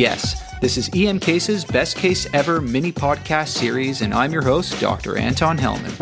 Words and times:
Yes, 0.00 0.56
this 0.60 0.78
is 0.78 0.88
EM 0.94 1.20
Case's 1.20 1.62
Best 1.62 1.94
Case 1.94 2.26
Ever 2.32 2.62
mini 2.62 2.90
podcast 2.90 3.48
series, 3.48 4.00
and 4.00 4.14
I'm 4.14 4.32
your 4.32 4.40
host, 4.40 4.80
Dr. 4.80 5.18
Anton 5.18 5.58
Helman. 5.58 5.92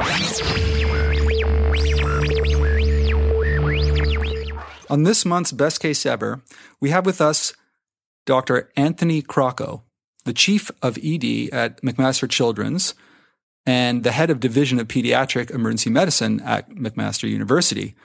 On 4.88 5.02
this 5.02 5.24
month's 5.24 5.50
Best 5.50 5.80
Case 5.80 6.06
Ever, 6.06 6.40
we 6.80 6.90
have 6.90 7.06
with 7.06 7.20
us 7.20 7.54
Dr. 8.24 8.70
Anthony 8.76 9.20
Crocco, 9.20 9.82
the 10.24 10.32
Chief 10.32 10.70
of 10.80 10.96
ED 10.98 11.48
at 11.52 11.82
McMaster 11.82 12.30
Children's 12.30 12.94
and 13.66 14.04
the 14.04 14.12
Head 14.12 14.30
of 14.30 14.38
Division 14.38 14.78
of 14.78 14.86
Pediatric 14.86 15.50
Emergency 15.50 15.90
Medicine 15.90 16.40
at 16.42 16.70
McMaster 16.70 17.28
University. 17.28 17.96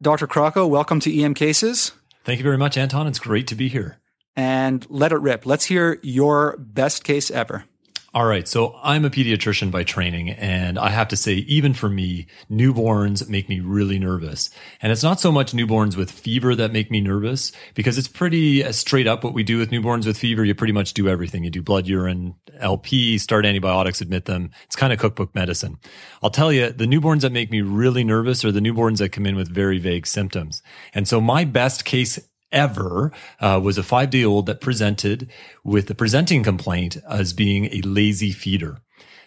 Dr. 0.00 0.26
Crocco, 0.26 0.66
welcome 0.66 0.98
to 1.00 1.22
EM 1.22 1.34
Cases. 1.34 1.92
Thank 2.24 2.38
you 2.38 2.44
very 2.44 2.56
much, 2.56 2.78
Anton. 2.78 3.06
It's 3.06 3.18
great 3.18 3.46
to 3.48 3.54
be 3.54 3.68
here 3.68 4.00
and 4.40 4.86
let 4.88 5.12
it 5.12 5.18
rip. 5.18 5.44
Let's 5.44 5.66
hear 5.66 6.00
your 6.02 6.56
best 6.56 7.04
case 7.04 7.30
ever. 7.30 7.64
All 8.12 8.24
right. 8.26 8.48
So 8.48 8.76
I'm 8.82 9.04
a 9.04 9.10
pediatrician 9.10 9.70
by 9.70 9.84
training. 9.84 10.30
And 10.30 10.80
I 10.80 10.88
have 10.88 11.08
to 11.08 11.16
say, 11.16 11.34
even 11.34 11.74
for 11.74 11.88
me, 11.88 12.26
newborns 12.50 13.28
make 13.28 13.48
me 13.48 13.60
really 13.60 14.00
nervous. 14.00 14.50
And 14.82 14.90
it's 14.90 15.04
not 15.04 15.20
so 15.20 15.30
much 15.30 15.52
newborns 15.52 15.96
with 15.96 16.10
fever 16.10 16.56
that 16.56 16.72
make 16.72 16.90
me 16.90 17.00
nervous 17.00 17.52
because 17.74 17.98
it's 17.98 18.08
pretty 18.08 18.64
uh, 18.64 18.72
straight 18.72 19.06
up 19.06 19.22
what 19.22 19.34
we 19.34 19.44
do 19.44 19.58
with 19.58 19.70
newborns 19.70 20.06
with 20.06 20.18
fever. 20.18 20.44
You 20.44 20.56
pretty 20.56 20.72
much 20.72 20.92
do 20.92 21.08
everything. 21.08 21.44
You 21.44 21.50
do 21.50 21.62
blood, 21.62 21.86
urine, 21.86 22.34
LP, 22.58 23.16
start 23.18 23.46
antibiotics, 23.46 24.00
admit 24.00 24.24
them. 24.24 24.50
It's 24.64 24.74
kind 24.74 24.92
of 24.92 24.98
cookbook 24.98 25.32
medicine. 25.36 25.78
I'll 26.20 26.30
tell 26.30 26.52
you, 26.52 26.70
the 26.70 26.86
newborns 26.86 27.20
that 27.20 27.30
make 27.30 27.52
me 27.52 27.60
really 27.60 28.02
nervous 28.02 28.44
are 28.44 28.50
the 28.50 28.58
newborns 28.58 28.98
that 28.98 29.10
come 29.10 29.26
in 29.26 29.36
with 29.36 29.48
very 29.48 29.78
vague 29.78 30.06
symptoms. 30.08 30.62
And 30.94 31.06
so 31.06 31.20
my 31.20 31.44
best 31.44 31.84
case 31.84 32.18
ever 32.52 33.12
uh, 33.40 33.60
was 33.62 33.78
a 33.78 33.82
five 33.82 34.10
day 34.10 34.24
old 34.24 34.46
that 34.46 34.60
presented 34.60 35.30
with 35.64 35.86
the 35.86 35.94
presenting 35.94 36.42
complaint 36.42 36.96
as 37.08 37.32
being 37.32 37.66
a 37.66 37.80
lazy 37.82 38.32
feeder. 38.32 38.78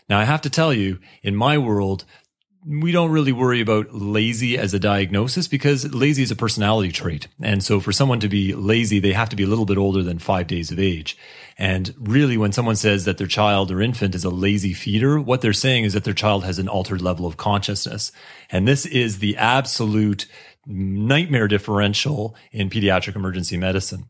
Now, 0.10 0.20
I 0.20 0.26
have 0.26 0.42
to 0.42 0.50
tell 0.50 0.74
you, 0.74 1.00
in 1.22 1.36
my 1.36 1.58
world, 1.58 2.06
we 2.66 2.92
don't 2.92 3.12
really 3.12 3.32
worry 3.32 3.60
about 3.60 3.94
lazy 3.94 4.58
as 4.58 4.74
a 4.74 4.80
diagnosis 4.80 5.48
because 5.48 5.94
lazy 5.94 6.24
is 6.24 6.32
a 6.32 6.36
personality 6.36 6.92
trait. 6.92 7.28
And 7.42 7.62
so 7.62 7.80
for 7.80 7.92
someone 7.92 8.22
to 8.22 8.30
be 8.30 8.54
lazy, 8.54 9.00
they 9.00 9.12
have 9.12 9.30
to 9.30 9.36
be 9.36 9.44
a 9.44 9.48
little 9.48 9.66
bit 9.66 9.78
older 9.78 10.02
than 10.02 10.18
five 10.18 10.48
days 10.48 10.72
of 10.72 10.80
age. 10.80 11.18
And 11.58 11.94
really, 12.00 12.38
when 12.38 12.54
someone 12.54 12.78
says 12.78 13.06
that 13.06 13.18
their 13.18 13.28
child 13.28 13.70
or 13.70 13.82
infant 13.82 14.16
is 14.16 14.24
a 14.24 14.30
lazy 14.30 14.74
feeder, 14.74 15.20
what 15.20 15.42
they're 15.42 15.54
saying 15.54 15.84
is 15.84 15.94
that 15.94 16.06
their 16.06 16.14
child 16.14 16.46
has 16.46 16.58
an 16.58 16.70
altered 16.70 17.02
level 17.02 17.26
of 17.26 17.38
consciousness. 17.38 18.12
And 18.50 18.68
this 18.68 18.86
is 18.86 19.20
the 19.20 19.36
absolute 19.36 20.26
nightmare 20.66 21.48
differential 21.48 22.36
in 22.52 22.70
pediatric 22.70 23.16
emergency 23.16 23.58
medicine. 23.58 24.06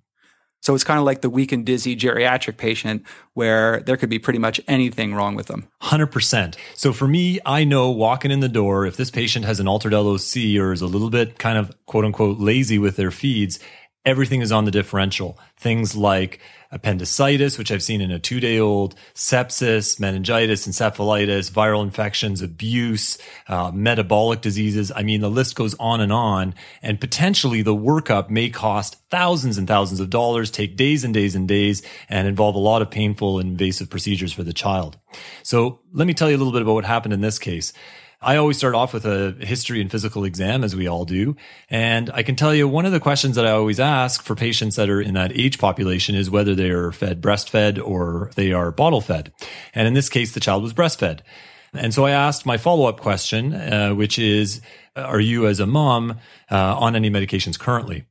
So 0.63 0.73
it's 0.73 0.85
kind 0.85 0.97
of 0.97 1.03
like 1.03 1.19
the 1.19 1.29
weak 1.29 1.51
and 1.51 1.65
dizzy 1.65 1.93
geriatric 1.93 2.55
patient 2.55 3.03
where 3.33 3.81
there 3.81 3.97
could 3.97 4.09
be 4.09 4.17
pretty 4.17 4.39
much 4.39 4.61
anything 4.65 5.13
wrong 5.13 5.35
with 5.35 5.47
them. 5.47 5.67
100%. 5.81 6.55
So 6.73 6.93
for 6.93 7.05
me, 7.05 7.41
I 7.45 7.65
know 7.65 7.91
walking 7.91 8.31
in 8.31 8.39
the 8.39 8.47
door, 8.47 8.85
if 8.85 8.95
this 8.95 9.11
patient 9.11 9.43
has 9.43 9.59
an 9.59 9.67
altered 9.67 9.91
LOC 9.91 10.57
or 10.57 10.71
is 10.71 10.81
a 10.81 10.87
little 10.87 11.09
bit 11.09 11.37
kind 11.37 11.57
of 11.57 11.75
quote 11.85 12.05
unquote 12.05 12.39
lazy 12.39 12.79
with 12.79 12.95
their 12.95 13.11
feeds, 13.11 13.59
everything 14.05 14.41
is 14.41 14.51
on 14.51 14.65
the 14.65 14.71
differential. 14.71 15.37
Things 15.57 15.95
like 15.95 16.39
appendicitis, 16.71 17.57
which 17.57 17.71
I've 17.71 17.83
seen 17.83 18.01
in 18.01 18.11
a 18.11 18.19
two 18.19 18.39
day 18.39 18.59
old, 18.59 18.95
sepsis, 19.13 19.99
meningitis, 19.99 20.67
encephalitis, 20.67 21.51
viral 21.51 21.83
infections, 21.83 22.41
abuse, 22.41 23.17
uh, 23.47 23.71
metabolic 23.71 24.41
diseases. 24.41 24.91
I 24.93 25.03
mean, 25.03 25.21
the 25.21 25.29
list 25.29 25.55
goes 25.55 25.75
on 25.75 26.01
and 26.01 26.11
on. 26.11 26.55
And 26.81 26.99
potentially 26.99 27.61
the 27.61 27.75
workup 27.75 28.29
may 28.29 28.49
cost 28.49 28.97
thousands 29.09 29.57
and 29.57 29.67
thousands 29.67 29.99
of 29.99 30.09
dollars, 30.09 30.49
take 30.49 30.75
days 30.75 31.03
and 31.03 31.13
days 31.13 31.35
and 31.35 31.47
days, 31.47 31.83
and 32.09 32.27
involve 32.27 32.55
a 32.55 32.59
lot 32.59 32.81
of 32.81 32.89
painful 32.89 33.39
and 33.39 33.51
invasive 33.51 33.89
procedures 33.89 34.33
for 34.33 34.43
the 34.43 34.53
child. 34.53 34.97
So 35.43 35.79
let 35.93 36.07
me 36.07 36.15
tell 36.15 36.29
you 36.29 36.35
a 36.35 36.39
little 36.39 36.53
bit 36.53 36.63
about 36.63 36.73
what 36.73 36.85
happened 36.85 37.13
in 37.13 37.21
this 37.21 37.37
case. 37.37 37.71
I 38.23 38.37
always 38.37 38.57
start 38.57 38.73
off 38.73 38.93
with 38.93 39.05
a 39.05 39.35
history 39.39 39.81
and 39.81 39.91
physical 39.91 40.23
exam, 40.23 40.63
as 40.63 40.75
we 40.75 40.87
all 40.87 41.05
do. 41.05 41.35
And 41.69 42.09
I 42.13 42.23
can 42.23 42.35
tell 42.35 42.53
you 42.53 42.67
one 42.67 42.85
of 42.85 42.91
the 42.91 42.99
questions 42.99 43.35
that 43.35 43.45
I 43.45 43.51
always 43.51 43.79
ask 43.79 44.23
for 44.23 44.35
patients 44.35 44.75
that 44.77 44.89
are 44.89 45.01
in 45.01 45.13
that 45.15 45.31
age 45.33 45.59
population 45.59 46.15
is 46.15 46.29
whether 46.29 46.55
they 46.55 46.69
are 46.69 46.91
fed 46.91 47.21
breastfed 47.21 47.83
or 47.83 48.31
they 48.35 48.53
are 48.53 48.71
bottle 48.71 49.01
fed. 49.01 49.33
And 49.75 49.87
in 49.87 49.93
this 49.93 50.09
case, 50.09 50.33
the 50.33 50.39
child 50.39 50.63
was 50.63 50.73
breastfed. 50.73 51.19
And 51.73 51.93
so 51.93 52.05
I 52.05 52.11
asked 52.11 52.45
my 52.45 52.57
follow 52.57 52.85
up 52.85 52.99
question, 52.99 53.53
uh, 53.53 53.93
which 53.93 54.19
is, 54.19 54.61
are 54.95 55.19
you 55.19 55.47
as 55.47 55.59
a 55.59 55.65
mom 55.65 56.19
uh, 56.51 56.77
on 56.77 56.95
any 56.95 57.09
medications 57.09 57.57
currently? 57.57 58.05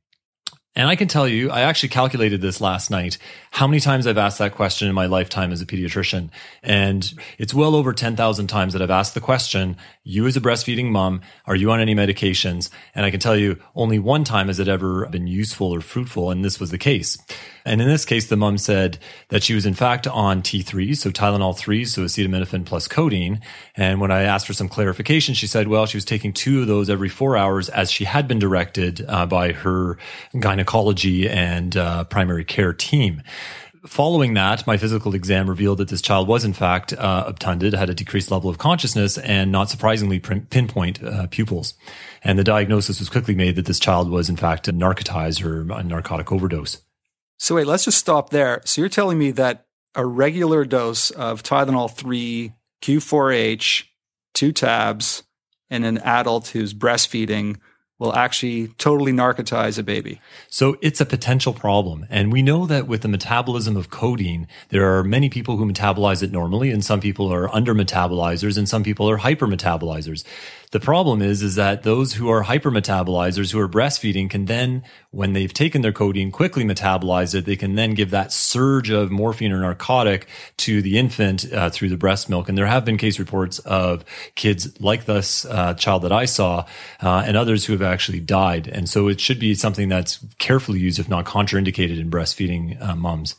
And 0.75 0.89
I 0.89 0.95
can 0.95 1.07
tell 1.07 1.27
you, 1.27 1.51
I 1.51 1.61
actually 1.61 1.89
calculated 1.89 2.41
this 2.41 2.59
last 2.59 2.89
night, 2.89 3.19
how 3.51 3.67
many 3.67 3.79
times 3.79 4.07
I've 4.07 4.17
asked 4.17 4.39
that 4.39 4.55
question 4.55 4.87
in 4.87 4.95
my 4.95 5.05
lifetime 5.05 5.51
as 5.51 5.61
a 5.61 5.67
pediatrician. 5.67 6.31
And 6.63 7.13
it's 7.37 7.53
well 7.53 7.75
over 7.75 7.93
10,000 7.93 8.47
times 8.47 8.73
that 8.73 8.81
I've 8.81 8.89
asked 8.89 9.13
the 9.13 9.21
question, 9.21 9.77
you 10.03 10.25
as 10.25 10.35
a 10.35 10.41
breastfeeding 10.41 10.89
mom, 10.89 11.21
are 11.45 11.55
you 11.55 11.69
on 11.69 11.79
any 11.79 11.93
medications? 11.93 12.71
And 12.95 13.05
I 13.05 13.11
can 13.11 13.19
tell 13.19 13.37
you 13.37 13.59
only 13.75 13.99
one 13.99 14.23
time 14.23 14.47
has 14.47 14.59
it 14.59 14.67
ever 14.67 15.05
been 15.07 15.27
useful 15.27 15.71
or 15.71 15.79
fruitful. 15.79 16.31
And 16.31 16.43
this 16.43 16.59
was 16.59 16.71
the 16.71 16.79
case. 16.79 17.19
And 17.65 17.79
in 17.79 17.87
this 17.87 18.03
case, 18.03 18.27
the 18.27 18.35
mom 18.35 18.57
said 18.57 18.97
that 19.29 19.43
she 19.43 19.53
was 19.53 19.65
in 19.65 19.73
fact 19.73 20.07
on 20.07 20.41
T3, 20.41 20.97
so 20.97 21.11
Tylenol 21.11 21.57
3, 21.57 21.85
so 21.85 22.01
acetaminophen 22.01 22.65
plus 22.65 22.87
codeine. 22.87 23.41
And 23.75 24.01
when 24.01 24.11
I 24.11 24.23
asked 24.23 24.47
for 24.47 24.53
some 24.53 24.67
clarification, 24.67 25.33
she 25.33 25.47
said, 25.47 25.67
well, 25.67 25.85
she 25.85 25.97
was 25.97 26.03
taking 26.03 26.33
two 26.33 26.61
of 26.61 26.67
those 26.67 26.89
every 26.89 27.09
four 27.09 27.37
hours 27.37 27.69
as 27.69 27.91
she 27.91 28.05
had 28.05 28.27
been 28.27 28.39
directed 28.39 29.05
uh, 29.07 29.25
by 29.25 29.53
her 29.53 29.97
gynecology 30.63 31.29
and 31.29 31.75
uh, 31.75 32.03
primary 32.05 32.45
care 32.45 32.73
team. 32.73 33.21
Following 33.85 34.33
that, 34.35 34.65
my 34.65 34.77
physical 34.77 35.13
exam 35.13 35.49
revealed 35.49 35.79
that 35.79 35.89
this 35.89 36.01
child 36.01 36.29
was 36.29 36.45
in 36.45 36.53
fact 36.53 36.93
uh, 36.93 37.25
obtunded, 37.27 37.73
had 37.73 37.89
a 37.89 37.93
decreased 37.93 38.31
level 38.31 38.49
of 38.49 38.57
consciousness, 38.57 39.17
and 39.17 39.51
not 39.51 39.69
surprisingly 39.69 40.19
pinpoint 40.19 41.03
uh, 41.03 41.27
pupils. 41.27 41.73
And 42.23 42.39
the 42.39 42.45
diagnosis 42.45 42.99
was 42.99 43.09
quickly 43.09 43.35
made 43.35 43.57
that 43.57 43.65
this 43.65 43.79
child 43.79 44.09
was 44.09 44.29
in 44.29 44.37
fact 44.37 44.67
narcotized 44.67 45.43
or 45.43 45.69
a 45.73 45.83
narcotic 45.83 46.31
overdose. 46.31 46.81
So 47.37 47.55
wait, 47.55 47.67
let's 47.67 47.83
just 47.83 47.97
stop 47.97 48.29
there. 48.29 48.61
So 48.63 48.79
you're 48.79 48.87
telling 48.87 49.19
me 49.19 49.31
that 49.31 49.65
a 49.95 50.05
regular 50.05 50.63
dose 50.63 51.11
of 51.11 51.43
Tylenol 51.43 51.93
3, 51.93 52.53
Q4H, 52.81 53.83
two 54.33 54.53
tabs, 54.53 55.23
in 55.69 55.83
an 55.83 55.97
adult 55.97 56.47
who's 56.49 56.73
breastfeeding 56.73 57.57
will 58.03 58.13
actually 58.13 58.67
totally 58.77 59.13
narcotize 59.13 59.79
a 59.79 59.83
baby. 59.83 60.19
So 60.49 60.77
it's 60.81 60.99
a 60.99 61.05
potential 61.05 61.53
problem. 61.53 62.05
And 62.09 62.33
we 62.33 62.41
know 62.41 62.65
that 62.65 62.85
with 62.85 63.01
the 63.01 63.07
metabolism 63.07 63.77
of 63.77 63.89
codeine, 63.89 64.45
there 64.69 64.97
are 64.97 65.03
many 65.05 65.29
people 65.29 65.55
who 65.55 65.65
metabolize 65.65 66.21
it 66.21 66.31
normally, 66.31 66.69
and 66.69 66.83
some 66.83 66.99
people 66.99 67.31
are 67.31 67.47
under 67.55 67.73
metabolizers, 67.73 68.57
and 68.57 68.67
some 68.67 68.83
people 68.83 69.09
are 69.09 69.17
hyper 69.17 69.47
metabolizers. 69.47 70.25
The 70.73 70.79
problem 70.79 71.21
is, 71.21 71.43
is 71.43 71.53
that 71.53 71.83
those 71.83 72.13
who 72.13 72.29
are 72.29 72.43
hypermetabolizers 72.43 73.51
who 73.51 73.59
are 73.59 73.69
breastfeeding 73.69 74.27
can 74.27 74.45
then, 74.45 74.81
when 75.11 75.33
they've 75.33 75.53
taken 75.53 75.83
their 75.83 75.91
codeine, 75.91 76.31
quickly 76.31 76.63
metabolize 76.63 77.35
it. 77.35 77.45
They 77.45 77.55
can 77.55 77.75
then 77.75 77.93
give 77.93 78.09
that 78.09 78.33
surge 78.33 78.89
of 78.89 79.11
morphine 79.11 79.51
or 79.51 79.59
narcotic 79.59 80.25
to 80.57 80.81
the 80.81 80.97
infant 80.97 81.53
uh, 81.53 81.69
through 81.69 81.89
the 81.89 81.95
breast 81.95 82.27
milk. 82.27 82.49
And 82.49 82.57
there 82.57 82.65
have 82.65 82.85
been 82.85 82.97
case 82.97 83.19
reports 83.19 83.59
of 83.59 84.03
kids 84.33 84.81
like 84.81 85.05
this 85.05 85.45
uh, 85.45 85.75
child 85.75 86.01
that 86.01 86.11
I 86.11 86.25
saw 86.25 86.65
uh, 87.03 87.23
and 87.23 87.37
others 87.37 87.65
who 87.65 87.73
have 87.73 87.83
actually 87.93 88.19
died. 88.19 88.67
And 88.67 88.89
so 88.89 89.07
it 89.07 89.21
should 89.21 89.39
be 89.39 89.55
something 89.55 89.87
that's 89.87 90.19
carefully 90.39 90.79
used, 90.79 90.99
if 90.99 91.07
not 91.07 91.25
contraindicated 91.25 91.99
in 91.99 92.09
breastfeeding 92.09 92.81
uh, 92.81 92.95
moms. 92.95 93.35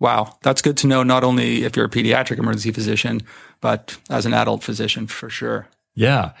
Wow, 0.00 0.36
that's 0.42 0.62
good 0.62 0.76
to 0.78 0.88
know, 0.88 1.04
not 1.04 1.22
only 1.22 1.64
if 1.64 1.76
you're 1.76 1.86
a 1.86 1.90
pediatric 1.90 2.38
emergency 2.38 2.72
physician, 2.72 3.20
but 3.60 3.96
as 4.10 4.26
an 4.26 4.34
adult 4.34 4.64
physician 4.64 5.06
for 5.06 5.30
sure. 5.30 5.68
Yeah. 5.94 6.32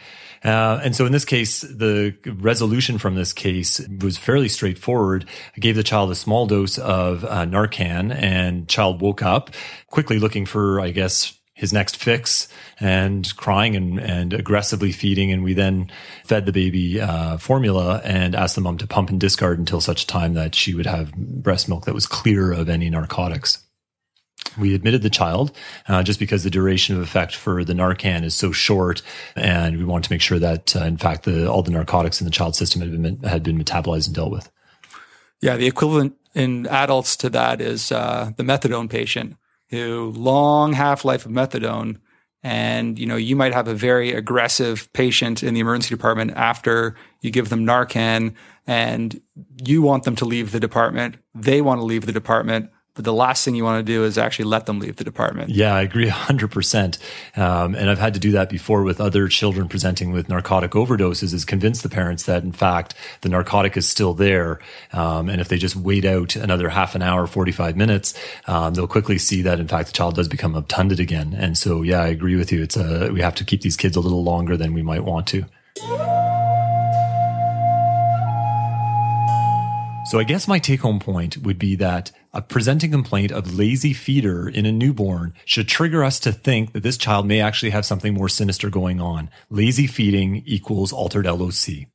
Uh, 0.44 0.80
and 0.82 0.96
so 0.96 1.06
in 1.06 1.12
this 1.12 1.24
case, 1.24 1.60
the 1.60 2.16
resolution 2.26 2.98
from 2.98 3.14
this 3.14 3.32
case 3.32 3.80
was 4.00 4.18
fairly 4.18 4.48
straightforward. 4.48 5.24
I 5.56 5.60
gave 5.60 5.76
the 5.76 5.84
child 5.84 6.10
a 6.10 6.16
small 6.16 6.46
dose 6.46 6.78
of 6.78 7.24
uh, 7.24 7.46
Narcan 7.46 8.12
and 8.12 8.68
child 8.68 9.00
woke 9.00 9.22
up 9.22 9.50
quickly 9.86 10.18
looking 10.18 10.46
for, 10.46 10.80
I 10.80 10.90
guess, 10.90 11.38
his 11.54 11.72
next 11.72 11.96
fix 11.96 12.48
and 12.80 13.36
crying 13.36 13.76
and, 13.76 14.00
and 14.00 14.32
aggressively 14.32 14.92
feeding. 14.92 15.30
And 15.30 15.44
we 15.44 15.54
then 15.54 15.90
fed 16.24 16.46
the 16.46 16.52
baby 16.52 17.00
uh, 17.00 17.36
formula 17.36 18.00
and 18.04 18.34
asked 18.34 18.54
the 18.54 18.60
mom 18.60 18.78
to 18.78 18.86
pump 18.86 19.10
and 19.10 19.20
discard 19.20 19.58
until 19.58 19.80
such 19.80 20.06
time 20.06 20.34
that 20.34 20.54
she 20.54 20.74
would 20.74 20.86
have 20.86 21.14
breast 21.14 21.68
milk 21.68 21.84
that 21.84 21.94
was 21.94 22.06
clear 22.06 22.52
of 22.52 22.68
any 22.68 22.88
narcotics. 22.88 23.64
We 24.58 24.74
admitted 24.74 25.02
the 25.02 25.10
child 25.10 25.52
uh, 25.88 26.02
just 26.02 26.18
because 26.18 26.44
the 26.44 26.50
duration 26.50 26.96
of 26.96 27.02
effect 27.02 27.34
for 27.34 27.64
the 27.64 27.72
Narcan 27.72 28.22
is 28.22 28.34
so 28.34 28.52
short, 28.52 29.00
and 29.34 29.78
we 29.78 29.84
wanted 29.84 30.08
to 30.08 30.12
make 30.12 30.20
sure 30.20 30.38
that, 30.38 30.76
uh, 30.76 30.84
in 30.84 30.98
fact, 30.98 31.24
the, 31.24 31.50
all 31.50 31.62
the 31.62 31.70
narcotics 31.70 32.20
in 32.20 32.26
the 32.26 32.30
child 32.30 32.54
system 32.54 32.82
had 32.82 32.90
been 32.90 33.22
had 33.22 33.42
been 33.42 33.58
metabolized 33.58 34.08
and 34.08 34.14
dealt 34.14 34.30
with. 34.30 34.50
Yeah, 35.40 35.56
the 35.56 35.66
equivalent 35.66 36.16
in 36.34 36.66
adults 36.66 37.16
to 37.18 37.30
that 37.30 37.60
is 37.62 37.92
uh, 37.92 38.32
the 38.36 38.42
methadone 38.42 38.90
patient 38.90 39.36
who 39.72 40.12
long 40.14 40.74
half 40.74 41.04
life 41.04 41.26
of 41.26 41.32
methadone, 41.32 41.96
and 42.44 42.98
you 42.98 43.06
know 43.06 43.16
you 43.16 43.34
might 43.34 43.52
have 43.52 43.66
a 43.66 43.74
very 43.74 44.12
aggressive 44.12 44.92
patient 44.92 45.42
in 45.42 45.54
the 45.54 45.60
emergency 45.60 45.88
department 45.88 46.30
after 46.36 46.94
you 47.20 47.32
give 47.32 47.48
them 47.48 47.66
Narcan, 47.66 48.34
and 48.66 49.20
you 49.64 49.82
want 49.82 50.04
them 50.04 50.14
to 50.16 50.24
leave 50.24 50.52
the 50.52 50.60
department, 50.60 51.16
they 51.34 51.60
want 51.60 51.80
to 51.80 51.84
leave 51.84 52.06
the 52.06 52.12
department 52.12 52.70
but 52.94 53.04
the 53.04 53.12
last 53.12 53.44
thing 53.44 53.54
you 53.54 53.64
want 53.64 53.84
to 53.84 53.92
do 53.92 54.04
is 54.04 54.18
actually 54.18 54.44
let 54.44 54.66
them 54.66 54.78
leave 54.78 54.96
the 54.96 55.04
department. 55.04 55.50
Yeah, 55.50 55.74
I 55.74 55.82
agree 55.82 56.08
100%. 56.08 56.98
Um, 57.38 57.74
and 57.74 57.88
I've 57.88 57.98
had 57.98 58.12
to 58.14 58.20
do 58.20 58.32
that 58.32 58.50
before 58.50 58.82
with 58.82 59.00
other 59.00 59.28
children 59.28 59.66
presenting 59.66 60.12
with 60.12 60.28
narcotic 60.28 60.72
overdoses 60.72 61.32
is 61.32 61.44
convince 61.46 61.80
the 61.80 61.88
parents 61.88 62.24
that, 62.24 62.42
in 62.42 62.52
fact, 62.52 62.94
the 63.22 63.30
narcotic 63.30 63.76
is 63.76 63.88
still 63.88 64.12
there. 64.12 64.60
Um, 64.92 65.30
and 65.30 65.40
if 65.40 65.48
they 65.48 65.56
just 65.56 65.74
wait 65.74 66.04
out 66.04 66.36
another 66.36 66.68
half 66.68 66.94
an 66.94 67.00
hour, 67.00 67.26
45 67.26 67.76
minutes, 67.76 68.12
um, 68.46 68.74
they'll 68.74 68.86
quickly 68.86 69.16
see 69.16 69.40
that, 69.42 69.58
in 69.58 69.68
fact, 69.68 69.88
the 69.88 69.94
child 69.94 70.14
does 70.14 70.28
become 70.28 70.54
obtunded 70.54 71.00
again. 71.00 71.34
And 71.36 71.56
so, 71.56 71.80
yeah, 71.80 72.02
I 72.02 72.08
agree 72.08 72.36
with 72.36 72.52
you. 72.52 72.62
It's 72.62 72.76
a, 72.76 73.10
we 73.10 73.22
have 73.22 73.34
to 73.36 73.44
keep 73.44 73.62
these 73.62 73.76
kids 73.76 73.96
a 73.96 74.00
little 74.00 74.22
longer 74.22 74.56
than 74.56 74.74
we 74.74 74.82
might 74.82 75.04
want 75.04 75.26
to. 75.28 76.21
So 80.12 80.18
I 80.18 80.24
guess 80.24 80.46
my 80.46 80.58
take 80.58 80.82
home 80.82 81.00
point 81.00 81.38
would 81.38 81.58
be 81.58 81.74
that 81.76 82.12
a 82.34 82.42
presenting 82.42 82.90
complaint 82.90 83.32
of 83.32 83.54
lazy 83.54 83.94
feeder 83.94 84.46
in 84.46 84.66
a 84.66 84.70
newborn 84.70 85.32
should 85.46 85.68
trigger 85.68 86.04
us 86.04 86.20
to 86.20 86.32
think 86.32 86.74
that 86.74 86.82
this 86.82 86.98
child 86.98 87.26
may 87.26 87.40
actually 87.40 87.70
have 87.70 87.86
something 87.86 88.12
more 88.12 88.28
sinister 88.28 88.68
going 88.68 89.00
on. 89.00 89.30
Lazy 89.48 89.86
feeding 89.86 90.42
equals 90.44 90.92
altered 90.92 91.24
LOC. 91.24 91.86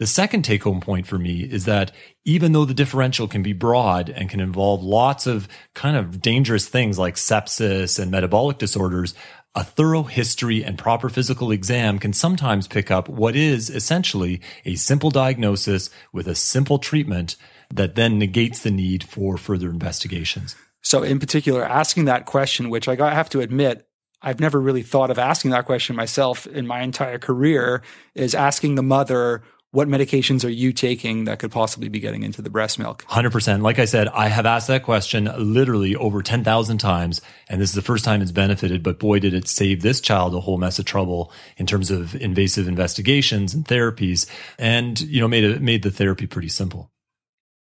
The 0.00 0.06
second 0.08 0.42
take 0.42 0.64
home 0.64 0.80
point 0.80 1.06
for 1.06 1.18
me 1.18 1.42
is 1.42 1.66
that 1.66 1.92
even 2.24 2.50
though 2.50 2.64
the 2.64 2.74
differential 2.74 3.28
can 3.28 3.44
be 3.44 3.52
broad 3.52 4.08
and 4.08 4.28
can 4.28 4.40
involve 4.40 4.82
lots 4.82 5.28
of 5.28 5.46
kind 5.72 5.96
of 5.96 6.20
dangerous 6.20 6.66
things 6.66 6.98
like 6.98 7.14
sepsis 7.14 8.00
and 8.00 8.10
metabolic 8.10 8.58
disorders, 8.58 9.14
a 9.54 9.64
thorough 9.64 10.04
history 10.04 10.64
and 10.64 10.78
proper 10.78 11.08
physical 11.08 11.50
exam 11.50 11.98
can 11.98 12.12
sometimes 12.12 12.68
pick 12.68 12.90
up 12.90 13.08
what 13.08 13.34
is 13.34 13.68
essentially 13.68 14.40
a 14.64 14.76
simple 14.76 15.10
diagnosis 15.10 15.90
with 16.12 16.28
a 16.28 16.34
simple 16.34 16.78
treatment 16.78 17.36
that 17.72 17.96
then 17.96 18.18
negates 18.18 18.62
the 18.62 18.70
need 18.70 19.02
for 19.02 19.36
further 19.36 19.70
investigations. 19.70 20.54
So, 20.82 21.02
in 21.02 21.18
particular, 21.18 21.64
asking 21.64 22.06
that 22.06 22.26
question, 22.26 22.70
which 22.70 22.88
I 22.88 22.94
have 23.14 23.28
to 23.30 23.40
admit, 23.40 23.86
I've 24.22 24.40
never 24.40 24.60
really 24.60 24.82
thought 24.82 25.10
of 25.10 25.18
asking 25.18 25.50
that 25.50 25.66
question 25.66 25.96
myself 25.96 26.46
in 26.46 26.66
my 26.66 26.82
entire 26.82 27.18
career, 27.18 27.82
is 28.14 28.34
asking 28.34 28.74
the 28.76 28.82
mother, 28.82 29.42
what 29.72 29.86
medications 29.86 30.44
are 30.44 30.50
you 30.50 30.72
taking 30.72 31.24
that 31.24 31.38
could 31.38 31.52
possibly 31.52 31.88
be 31.88 32.00
getting 32.00 32.24
into 32.24 32.42
the 32.42 32.50
breast 32.50 32.78
milk? 32.78 33.04
100%. 33.08 33.62
Like 33.62 33.78
I 33.78 33.84
said, 33.84 34.08
I 34.08 34.28
have 34.28 34.44
asked 34.46 34.66
that 34.66 34.82
question 34.82 35.30
literally 35.38 35.94
over 35.94 36.22
10,000 36.22 36.78
times, 36.78 37.20
and 37.48 37.60
this 37.60 37.68
is 37.68 37.76
the 37.76 37.82
first 37.82 38.04
time 38.04 38.20
it's 38.20 38.32
benefited, 38.32 38.82
but 38.82 38.98
boy, 38.98 39.20
did 39.20 39.32
it 39.32 39.46
save 39.46 39.82
this 39.82 40.00
child 40.00 40.34
a 40.34 40.40
whole 40.40 40.58
mess 40.58 40.80
of 40.80 40.86
trouble 40.86 41.32
in 41.56 41.66
terms 41.66 41.90
of 41.90 42.16
invasive 42.16 42.66
investigations 42.66 43.54
and 43.54 43.64
therapies, 43.64 44.28
and, 44.58 45.00
you 45.02 45.20
know, 45.20 45.28
made 45.28 45.44
it, 45.44 45.62
made 45.62 45.82
the 45.82 45.90
therapy 45.90 46.26
pretty 46.26 46.48
simple. 46.48 46.90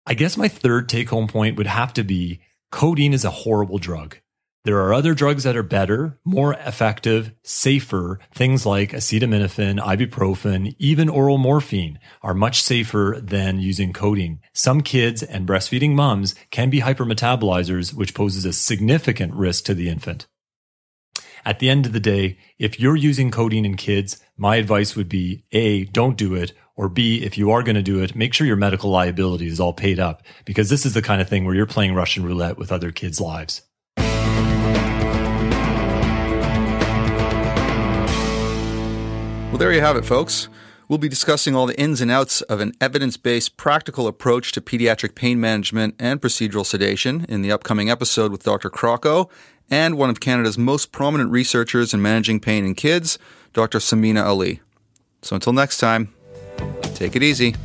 I 0.06 0.14
guess 0.14 0.38
my 0.38 0.48
third 0.48 0.88
take 0.88 1.10
home 1.10 1.28
point 1.28 1.58
would 1.58 1.66
have 1.66 1.92
to 1.94 2.04
be 2.04 2.40
codeine 2.72 3.14
is 3.14 3.26
a 3.26 3.32
horrible 3.32 3.80
drug. 3.80 4.18
There 4.66 4.80
are 4.80 4.96
other 4.96 5.14
drugs 5.14 5.44
that 5.44 5.56
are 5.56 5.62
better, 5.62 6.18
more 6.26 6.56
effective, 6.56 7.32
safer. 7.44 8.20
Things 8.34 8.66
like 8.66 8.94
acetaminophen, 8.94 9.80
ibuprofen, 9.80 10.76
even 10.80 11.08
oral 11.08 11.38
morphine 11.38 12.00
are 12.24 12.34
much 12.34 12.64
safer 12.64 13.20
than 13.22 13.60
using 13.60 13.94
codeine. 13.94 14.40
Some 14.54 14.82
kids 14.82 15.22
and 15.22 15.48
breastfeeding 15.48 15.92
moms 15.92 16.34
can 16.50 16.72
be 16.72 16.82
hypermetabolizers, 16.82 17.94
which 17.94 18.16
poses 18.16 18.44
a 18.44 18.54
significant 18.54 19.36
risk 19.36 19.66
to 19.66 19.76
the 19.76 19.88
infant. 19.88 20.26
At 21.46 21.60
the 21.60 21.70
end 21.70 21.86
of 21.86 21.94
the 21.94 22.00
day, 22.00 22.40
if 22.58 22.80
you're 22.80 22.96
using 22.96 23.30
codeine 23.30 23.66
in 23.66 23.78
kids, 23.78 24.20
my 24.36 24.56
advice 24.56 24.96
would 24.96 25.08
be 25.08 25.44
A, 25.52 25.84
don't 25.84 26.18
do 26.18 26.34
it, 26.34 26.54
or 26.76 26.90
B, 26.90 27.24
if 27.24 27.38
you 27.38 27.52
are 27.52 27.62
going 27.62 27.76
to 27.76 27.84
do 27.84 28.02
it, 28.02 28.16
make 28.16 28.34
sure 28.34 28.48
your 28.48 28.56
medical 28.56 28.90
liability 28.90 29.46
is 29.46 29.60
all 29.60 29.74
paid 29.74 30.00
up 30.00 30.24
because 30.44 30.72
this 30.72 30.88
is 30.88 30.96
the 30.96 31.04
kind 31.04 31.22
of 31.22 31.30
thing 31.30 31.46
where 31.46 31.54
you're 31.54 31.68
playing 31.68 31.94
Russian 31.94 32.26
roulette 32.26 32.58
with 32.58 32.72
other 32.72 32.92
kids' 32.92 33.22
lives. 33.22 33.62
Well, 39.56 39.60
there 39.62 39.72
you 39.72 39.80
have 39.80 39.96
it, 39.96 40.04
folks. 40.04 40.50
We'll 40.90 41.00
be 41.00 41.08
discussing 41.08 41.56
all 41.56 41.66
the 41.66 41.80
ins 41.80 42.02
and 42.02 42.12
outs 42.12 42.42
of 42.42 42.60
an 42.60 42.74
evidence 42.82 43.16
based 43.16 43.56
practical 43.56 44.06
approach 44.06 44.52
to 44.52 44.60
pediatric 44.60 45.16
pain 45.16 45.40
management 45.40 45.96
and 45.98 46.20
procedural 46.20 46.66
sedation 46.66 47.26
in 47.30 47.42
the 47.42 47.54
upcoming 47.54 47.90
episode 47.90 48.34
with 48.34 48.44
Dr. 48.44 48.70
Crocco 48.70 49.30
and 49.72 49.98
one 49.98 50.10
of 50.10 50.20
Canada's 50.20 50.58
most 50.58 50.92
prominent 50.92 51.32
researchers 51.32 51.94
in 51.94 52.02
managing 52.02 52.42
pain 52.42 52.66
in 52.66 52.76
kids, 52.76 53.18
Dr. 53.54 53.78
Samina 53.78 54.26
Ali. 54.26 54.60
So 55.22 55.36
until 55.36 55.54
next 55.54 55.78
time, 55.78 56.14
take 56.94 57.16
it 57.16 57.24
easy. 57.24 57.56